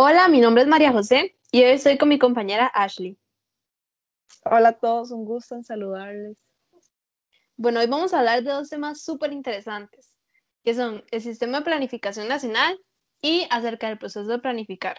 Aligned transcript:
Hola, 0.00 0.28
mi 0.28 0.40
nombre 0.40 0.62
es 0.62 0.68
María 0.68 0.92
José 0.92 1.36
y 1.50 1.64
hoy 1.64 1.70
estoy 1.70 1.98
con 1.98 2.08
mi 2.08 2.20
compañera 2.20 2.68
Ashley. 2.68 3.18
Hola 4.44 4.68
a 4.68 4.78
todos, 4.78 5.10
un 5.10 5.24
gusto 5.24 5.56
en 5.56 5.64
saludarles. 5.64 6.38
Bueno, 7.56 7.80
hoy 7.80 7.88
vamos 7.88 8.14
a 8.14 8.20
hablar 8.20 8.44
de 8.44 8.52
dos 8.52 8.68
temas 8.68 9.02
súper 9.02 9.32
interesantes, 9.32 10.14
que 10.62 10.74
son 10.74 11.04
el 11.10 11.20
sistema 11.20 11.58
de 11.58 11.64
planificación 11.64 12.28
nacional 12.28 12.78
y 13.20 13.48
acerca 13.50 13.88
del 13.88 13.98
proceso 13.98 14.28
de 14.28 14.38
planificar. 14.38 14.98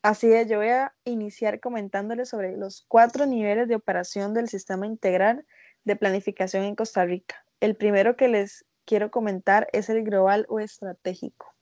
Así 0.00 0.32
es, 0.32 0.48
yo 0.48 0.56
voy 0.56 0.68
a 0.68 0.94
iniciar 1.04 1.60
comentándoles 1.60 2.30
sobre 2.30 2.56
los 2.56 2.86
cuatro 2.88 3.26
niveles 3.26 3.68
de 3.68 3.74
operación 3.74 4.32
del 4.32 4.48
sistema 4.48 4.86
integral 4.86 5.46
de 5.84 5.96
planificación 5.96 6.64
en 6.64 6.74
Costa 6.74 7.04
Rica. 7.04 7.44
El 7.60 7.76
primero 7.76 8.16
que 8.16 8.28
les 8.28 8.64
quiero 8.86 9.10
comentar 9.10 9.68
es 9.74 9.90
el 9.90 10.04
global 10.04 10.46
o 10.48 10.58
estratégico. 10.58 11.53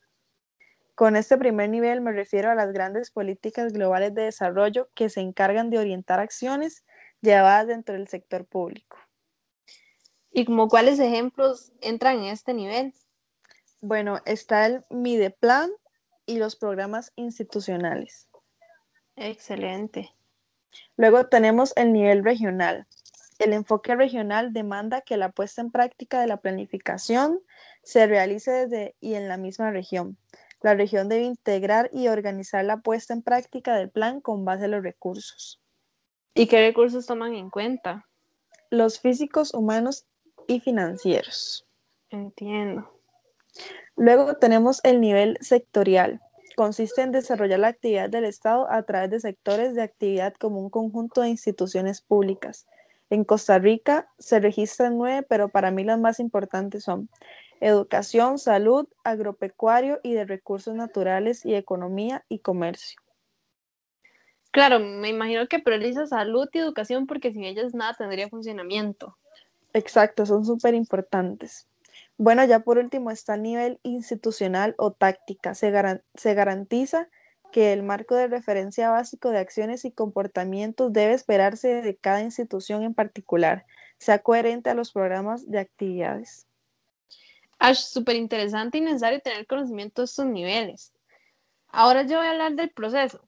Con 0.95 1.17
este 1.17 1.39
primer 1.39 1.71
nivel 1.71 2.01
me 2.01 2.13
refiero 2.13 2.51
a 2.51 2.55
las 2.55 2.73
grandes 2.73 3.11
políticas 3.11 3.73
globales 3.73 4.15
de 4.15 4.23
desarrollo 4.23 4.89
que 4.95 5.09
se 5.09 5.21
encargan 5.21 5.71
de 5.71 5.79
orientar 5.79 6.21
acciones 6.21 6.85
llevadas 7.23 7.67
dentro 7.67 7.95
del 7.95 8.09
sector 8.09 8.45
público. 8.45 8.99
¿Y 10.31 10.45
como 10.45 10.69
cuáles 10.69 10.99
ejemplos 10.99 11.73
entran 11.81 12.19
en 12.19 12.25
este 12.25 12.55
nivel? 12.55 12.95
Bueno, 13.81 14.21
está 14.27 14.67
el 14.67 14.85
Mideplan 14.91 15.71
y 16.27 16.39
los 16.39 16.57
programas 16.57 17.13
institucionales. 17.17 18.29
Excelente. 19.17 20.15
Luego 20.97 21.27
tenemos 21.27 21.73
el 21.77 21.93
nivel 21.93 22.25
regional. 22.25 22.87
El 23.39 23.53
enfoque 23.53 23.95
regional 23.97 24.53
demanda 24.53 25.01
que 25.01 25.17
la 25.17 25.31
puesta 25.31 25.61
en 25.61 25.71
práctica 25.71 26.21
de 26.21 26.29
la 26.29 26.39
planificación 26.39 27.41
se 27.83 28.07
realice 28.07 28.51
desde 28.53 28.95
y 29.01 29.15
en 29.15 29.29
la 29.29 29.37
misma 29.37 29.71
región, 29.71 30.17
la 30.63 30.75
región 30.75 31.09
debe 31.09 31.25
integrar 31.25 31.91
y 31.93 32.09
organizar 32.09 32.65
la 32.65 32.79
puesta 32.79 33.13
en 33.13 33.23
práctica 33.23 33.77
del 33.77 33.91
plan 33.91 34.21
con 34.21 34.45
base 34.45 34.67
en 34.67 34.73
los 34.73 34.83
recursos. 34.83 35.61
¿Y 36.35 36.47
qué 36.47 36.67
recursos 36.67 37.07
toman 37.07 37.35
en 37.35 37.51
cuenta? 37.51 38.09
Los 38.71 39.01
físicos, 39.01 39.53
humanos 39.53 40.07
y 40.47 40.61
financieros. 40.61 41.67
Entiendo. 42.11 42.91
Luego 43.97 44.35
tenemos 44.35 44.81
el 44.85 45.01
nivel 45.01 45.37
sectorial. 45.41 46.21
Consiste 46.57 47.03
en 47.03 47.13
desarrollar 47.13 47.61
la 47.61 47.69
actividad 47.69 48.09
del 48.09 48.25
Estado 48.25 48.71
a 48.71 48.83
través 48.83 49.11
de 49.11 49.21
sectores 49.21 49.75
de 49.75 49.83
actividad 49.83 50.35
como 50.35 50.61
un 50.61 50.71
conjunto 50.71 51.21
de 51.23 51.29
instituciones 51.29 52.01
públicas. 52.01 52.67
En 53.11 53.25
Costa 53.25 53.59
Rica 53.59 54.09
se 54.19 54.41
registran 54.41 54.97
nueve, 54.97 55.27
pero 55.29 55.49
para 55.49 55.71
mí 55.71 55.85
las 55.85 55.99
más 55.99 56.19
importantes 56.19 56.85
son 56.85 57.11
educación, 57.63 58.39
salud, 58.39 58.89
agropecuario 59.05 60.01
y 60.03 60.15
de 60.15 60.25
recursos 60.25 60.75
naturales 60.75 61.47
y 61.47 61.55
economía 61.55 62.25
y 62.29 62.41
comercio. 62.41 63.01
Claro, 64.51 64.81
me 64.81 65.09
imagino 65.09 65.47
que 65.47 65.61
prioriza 65.61 66.07
salud 66.07 66.49
y 66.53 66.59
educación 66.59 67.07
porque 67.07 67.33
sin 67.33 67.45
ellas 67.45 67.73
nada 67.73 67.95
tendría 67.95 68.29
funcionamiento. 68.29 69.17
Exacto, 69.73 70.27
son 70.27 70.45
súper 70.45 70.75
importantes. 70.75 71.69
Bueno, 72.19 72.45
ya 72.45 72.61
por 72.61 72.79
último 72.79 73.11
está 73.11 73.37
el 73.37 73.43
nivel 73.43 73.81
institucional 73.83 74.75
o 74.77 74.93
táctica. 74.93 75.55
Se, 75.55 75.73
se 76.15 76.35
garantiza 76.35 77.09
que 77.53 77.73
el 77.73 77.83
marco 77.83 78.15
de 78.17 78.27
referencia 78.27 78.91
básico 78.91 79.31
de 79.31 79.39
acciones 79.39 79.85
y 79.85 79.93
comportamientos 79.93 80.93
debe 80.93 81.13
esperarse 81.13 81.81
de 81.81 81.97
cada 81.97 82.23
institución 82.23 82.83
en 82.83 82.95
particular, 82.95 83.67
sea 83.99 84.19
coherente 84.19 84.71
a 84.71 84.75
los 84.75 84.93
programas 84.93 85.49
de 85.49 85.61
actividades. 85.61 86.47
Es 87.63 87.79
súper 87.79 88.17
interesante 88.17 88.79
y 88.79 88.81
necesario 88.81 89.21
tener 89.21 89.47
conocimiento 89.47 90.03
de 90.03 90.07
estos 90.07 90.27
niveles. 90.27 90.93
Ahora 91.69 92.03
yo 92.03 92.19
voy 92.19 92.27
a 92.27 92.33
hablar 92.33 92.55
del 92.55 92.71
proceso. 92.71 93.21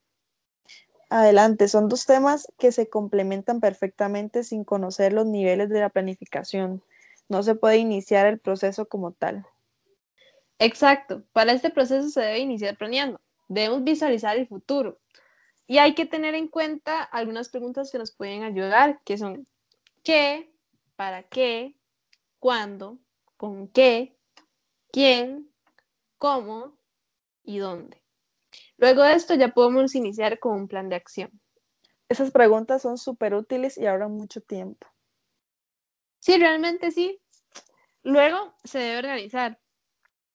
Adelante, 1.09 1.69
son 1.69 1.89
dos 1.89 2.06
temas 2.06 2.49
que 2.59 2.73
se 2.73 2.89
complementan 2.89 3.61
perfectamente 3.61 4.43
sin 4.43 4.65
conocer 4.65 5.12
los 5.12 5.27
niveles 5.27 5.69
de 5.69 5.81
la 5.81 5.89
planificación. 5.89 6.83
No 7.28 7.44
se 7.44 7.55
puede 7.55 7.77
iniciar 7.77 8.27
el 8.27 8.41
proceso 8.41 8.87
como 8.87 9.12
tal. 9.12 9.47
Exacto, 10.59 11.23
para 11.33 11.53
este 11.53 11.71
proceso 11.71 12.09
se 12.09 12.21
debe 12.21 12.41
iniciar 12.41 12.77
planeando. 12.77 13.21
Debemos 13.49 13.84
visualizar 13.84 14.37
el 14.37 14.49
futuro. 14.49 14.99
Y 15.67 15.78
hay 15.78 15.94
que 15.94 16.06
tener 16.06 16.34
en 16.34 16.49
cuenta 16.49 17.03
algunas 17.03 17.49
preguntas 17.49 17.93
que 17.93 17.99
nos 17.99 18.11
pueden 18.11 18.43
ayudar, 18.43 19.00
que 19.05 19.17
son 19.17 19.47
¿qué? 20.03 20.50
¿Para 20.97 21.23
qué? 21.23 21.77
¿Cuándo? 22.41 22.99
¿Con 23.37 23.69
qué? 23.69 24.15
Quién, 24.94 25.53
cómo 26.19 26.78
y 27.43 27.59
dónde. 27.59 28.00
Luego 28.77 29.03
de 29.03 29.15
esto 29.15 29.34
ya 29.34 29.49
podemos 29.49 29.97
iniciar 29.97 30.38
con 30.38 30.53
un 30.53 30.69
plan 30.69 30.88
de 30.88 30.94
acción. 30.94 31.41
Esas 32.09 32.31
preguntas 32.31 32.82
son 32.82 32.97
súper 32.97 33.34
útiles 33.34 33.77
y 33.77 33.87
ahorran 33.87 34.12
mucho 34.12 34.41
tiempo. 34.41 34.87
Sí, 36.21 36.38
realmente 36.38 36.93
sí. 36.93 37.21
Luego 38.05 38.55
se 38.62 38.78
debe 38.78 38.99
organizar. 38.99 39.60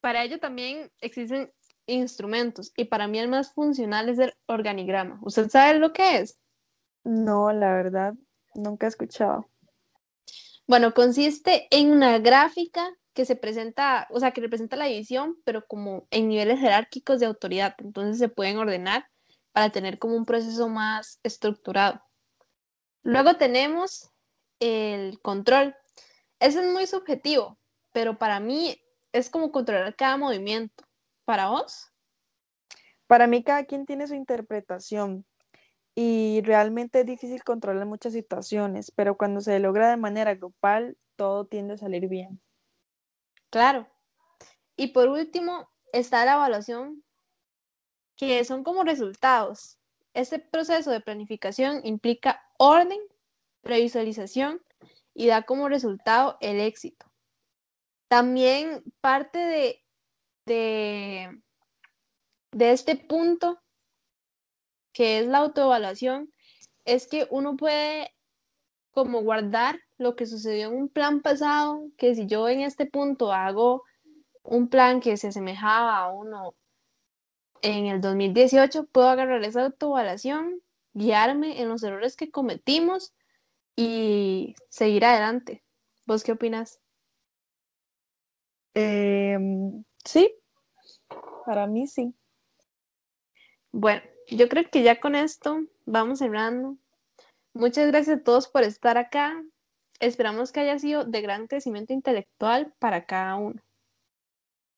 Para 0.01 0.25
ello 0.25 0.41
también 0.41 0.91
existen 0.99 1.53
instrumentos 1.85 2.73
y 2.75 2.85
para 2.85 3.07
mí 3.07 3.17
el 3.17 3.29
más 3.29 3.53
funcional 3.53 4.09
es 4.09 4.19
el 4.19 4.33
organigrama. 4.45 5.19
¿Usted 5.21 5.49
sabe 5.49 5.79
lo 5.79 5.93
que 5.93 6.17
es? 6.17 6.37
No, 7.05 7.53
la 7.53 7.73
verdad, 7.73 8.13
nunca 8.55 8.87
he 8.87 8.89
escuchado. 8.89 9.49
Bueno, 10.69 10.93
consiste 10.93 11.67
en 11.71 11.91
una 11.91 12.19
gráfica 12.19 12.95
que 13.15 13.25
se 13.25 13.35
presenta, 13.35 14.07
o 14.11 14.19
sea, 14.19 14.33
que 14.33 14.41
representa 14.41 14.75
la 14.75 14.85
división, 14.85 15.35
pero 15.43 15.65
como 15.65 16.07
en 16.11 16.27
niveles 16.29 16.59
jerárquicos 16.59 17.19
de 17.19 17.25
autoridad. 17.25 17.73
Entonces 17.79 18.19
se 18.19 18.29
pueden 18.29 18.57
ordenar 18.57 19.09
para 19.51 19.71
tener 19.71 19.97
como 19.97 20.15
un 20.15 20.25
proceso 20.25 20.69
más 20.69 21.19
estructurado. 21.23 22.03
Luego 23.01 23.35
tenemos 23.35 24.11
el 24.59 25.19
control. 25.23 25.75
Ese 26.39 26.59
es 26.59 26.71
muy 26.71 26.85
subjetivo, 26.85 27.57
pero 27.91 28.19
para 28.19 28.39
mí 28.39 28.79
es 29.11 29.31
como 29.31 29.51
controlar 29.51 29.95
cada 29.95 30.17
movimiento. 30.17 30.83
¿Para 31.25 31.49
vos? 31.49 31.91
Para 33.07 33.25
mí 33.25 33.43
cada 33.43 33.65
quien 33.65 33.87
tiene 33.87 34.05
su 34.05 34.13
interpretación 34.13 35.25
y 36.01 36.39
realmente 36.43 37.01
es 37.01 37.05
difícil 37.05 37.43
controlar 37.43 37.85
muchas 37.85 38.13
situaciones, 38.13 38.89
pero 38.89 39.17
cuando 39.17 39.41
se 39.41 39.59
logra 39.59 39.89
de 39.89 39.97
manera 39.97 40.33
grupal, 40.33 40.97
todo 41.17 41.45
tiende 41.45 41.73
a 41.73 41.77
salir 41.77 42.07
bien. 42.07 42.39
Claro. 43.49 43.85
Y 44.77 44.93
por 44.93 45.09
último 45.09 45.69
está 45.91 46.23
la 46.23 46.35
evaluación, 46.35 47.03
que 48.15 48.45
son 48.45 48.63
como 48.63 48.85
resultados. 48.85 49.77
Este 50.13 50.39
proceso 50.39 50.89
de 50.89 51.01
planificación 51.01 51.81
implica 51.83 52.45
orden, 52.57 53.01
previsualización 53.59 54.61
y 55.13 55.27
da 55.27 55.41
como 55.41 55.67
resultado 55.67 56.37
el 56.39 56.61
éxito. 56.61 57.11
También 58.07 58.85
parte 59.01 59.37
de, 59.37 59.83
de, 60.45 61.41
de 62.51 62.71
este 62.71 62.95
punto, 62.95 63.59
que 64.93 65.19
es 65.19 65.27
la 65.27 65.39
autoevaluación, 65.39 66.31
es 66.85 67.07
que 67.07 67.27
uno 67.29 67.55
puede 67.55 68.13
como 68.91 69.21
guardar 69.21 69.79
lo 69.97 70.15
que 70.15 70.25
sucedió 70.25 70.69
en 70.69 70.75
un 70.75 70.89
plan 70.89 71.21
pasado, 71.21 71.83
que 71.97 72.15
si 72.15 72.25
yo 72.25 72.49
en 72.49 72.61
este 72.61 72.85
punto 72.85 73.31
hago 73.31 73.83
un 74.43 74.69
plan 74.69 74.99
que 74.99 75.17
se 75.17 75.27
asemejaba 75.27 75.97
a 75.97 76.11
uno 76.11 76.55
en 77.61 77.85
el 77.87 78.01
2018, 78.01 78.87
puedo 78.87 79.09
agarrar 79.09 79.43
esa 79.43 79.65
autoevaluación, 79.65 80.61
guiarme 80.93 81.61
en 81.61 81.69
los 81.69 81.83
errores 81.83 82.15
que 82.15 82.31
cometimos 82.31 83.13
y 83.75 84.55
seguir 84.69 85.05
adelante. 85.05 85.63
¿Vos 86.05 86.23
qué 86.23 86.31
opinas? 86.31 86.79
Em, 88.73 89.83
sí, 90.03 90.33
para 91.45 91.67
mí 91.67 91.87
sí. 91.87 92.13
Bueno, 93.71 94.01
yo 94.27 94.49
creo 94.49 94.69
que 94.69 94.83
ya 94.83 94.99
con 94.99 95.15
esto 95.15 95.63
vamos 95.85 96.19
cerrando. 96.19 96.77
Muchas 97.53 97.87
gracias 97.87 98.19
a 98.19 98.23
todos 98.23 98.47
por 98.47 98.63
estar 98.63 98.97
acá. 98.97 99.43
Esperamos 99.99 100.51
que 100.51 100.61
haya 100.61 100.79
sido 100.79 101.05
de 101.05 101.21
gran 101.21 101.47
crecimiento 101.47 101.93
intelectual 101.93 102.73
para 102.79 103.05
cada 103.05 103.35
uno. 103.35 103.61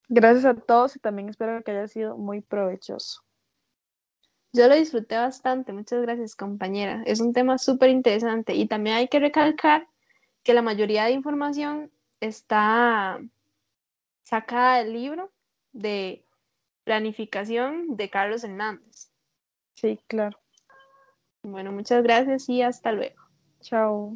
Gracias 0.09 0.45
a 0.45 0.55
todos 0.55 0.95
y 0.95 0.99
también 0.99 1.29
espero 1.29 1.63
que 1.63 1.71
haya 1.71 1.87
sido 1.87 2.17
muy 2.17 2.41
provechoso. 2.41 3.21
Yo 4.53 4.67
lo 4.67 4.75
disfruté 4.75 5.15
bastante, 5.15 5.71
muchas 5.71 6.01
gracias 6.01 6.35
compañera. 6.35 7.03
Es 7.05 7.21
un 7.21 7.31
tema 7.31 7.57
súper 7.57 7.89
interesante 7.89 8.53
y 8.53 8.67
también 8.67 8.97
hay 8.97 9.07
que 9.07 9.19
recalcar 9.19 9.87
que 10.43 10.53
la 10.53 10.61
mayoría 10.61 11.05
de 11.05 11.11
información 11.11 11.91
está 12.19 13.21
sacada 14.23 14.79
del 14.79 14.91
libro 14.91 15.31
de 15.71 16.25
planificación 16.83 17.95
de 17.95 18.09
Carlos 18.09 18.43
Hernández. 18.43 19.11
Sí, 19.75 19.99
claro. 20.07 20.39
Bueno, 21.43 21.71
muchas 21.71 22.03
gracias 22.03 22.47
y 22.49 22.61
hasta 22.61 22.91
luego. 22.91 23.15
Chao. 23.61 24.13